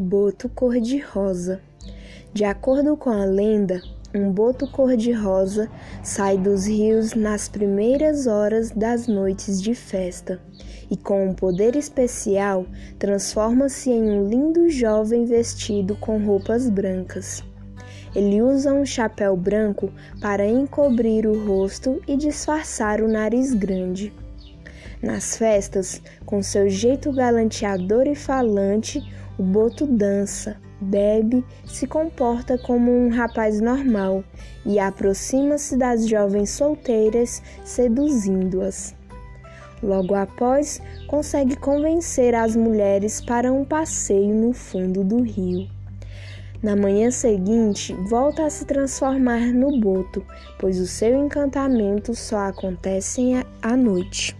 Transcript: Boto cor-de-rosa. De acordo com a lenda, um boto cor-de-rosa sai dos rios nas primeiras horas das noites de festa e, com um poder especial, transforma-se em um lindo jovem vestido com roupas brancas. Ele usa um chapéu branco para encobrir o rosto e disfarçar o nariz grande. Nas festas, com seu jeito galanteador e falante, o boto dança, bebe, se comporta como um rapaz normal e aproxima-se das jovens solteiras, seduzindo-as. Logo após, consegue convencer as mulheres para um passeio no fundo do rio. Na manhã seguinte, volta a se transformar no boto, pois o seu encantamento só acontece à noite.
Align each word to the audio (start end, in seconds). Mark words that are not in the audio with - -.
Boto 0.00 0.48
cor-de-rosa. 0.48 1.60
De 2.32 2.44
acordo 2.44 2.96
com 2.96 3.10
a 3.10 3.24
lenda, 3.24 3.82
um 4.14 4.30
boto 4.30 4.70
cor-de-rosa 4.70 5.68
sai 6.04 6.38
dos 6.38 6.68
rios 6.68 7.14
nas 7.14 7.48
primeiras 7.48 8.28
horas 8.28 8.70
das 8.70 9.08
noites 9.08 9.60
de 9.60 9.74
festa 9.74 10.40
e, 10.88 10.96
com 10.96 11.28
um 11.28 11.34
poder 11.34 11.74
especial, 11.74 12.64
transforma-se 12.96 13.90
em 13.90 14.08
um 14.08 14.28
lindo 14.28 14.70
jovem 14.70 15.24
vestido 15.24 15.96
com 15.96 16.24
roupas 16.24 16.70
brancas. 16.70 17.42
Ele 18.14 18.40
usa 18.40 18.72
um 18.72 18.86
chapéu 18.86 19.36
branco 19.36 19.90
para 20.20 20.46
encobrir 20.46 21.26
o 21.26 21.44
rosto 21.44 22.00
e 22.06 22.16
disfarçar 22.16 23.00
o 23.00 23.08
nariz 23.08 23.52
grande. 23.52 24.12
Nas 25.02 25.36
festas, 25.36 26.02
com 26.26 26.42
seu 26.42 26.68
jeito 26.68 27.12
galanteador 27.12 28.06
e 28.06 28.16
falante, 28.16 29.00
o 29.38 29.42
boto 29.42 29.86
dança, 29.86 30.56
bebe, 30.80 31.44
se 31.64 31.86
comporta 31.86 32.58
como 32.58 32.90
um 32.90 33.08
rapaz 33.08 33.60
normal 33.60 34.24
e 34.66 34.78
aproxima-se 34.78 35.76
das 35.76 36.08
jovens 36.08 36.50
solteiras, 36.50 37.40
seduzindo-as. 37.64 38.96
Logo 39.80 40.16
após, 40.16 40.82
consegue 41.06 41.54
convencer 41.54 42.34
as 42.34 42.56
mulheres 42.56 43.20
para 43.20 43.52
um 43.52 43.64
passeio 43.64 44.34
no 44.34 44.52
fundo 44.52 45.04
do 45.04 45.22
rio. 45.22 45.68
Na 46.60 46.74
manhã 46.74 47.12
seguinte, 47.12 47.94
volta 48.08 48.44
a 48.44 48.50
se 48.50 48.64
transformar 48.64 49.52
no 49.52 49.78
boto, 49.78 50.26
pois 50.58 50.80
o 50.80 50.86
seu 50.88 51.24
encantamento 51.24 52.16
só 52.16 52.48
acontece 52.48 53.34
à 53.62 53.76
noite. 53.76 54.36